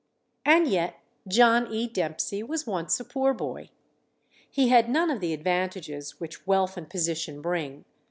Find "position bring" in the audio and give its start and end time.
6.89-7.85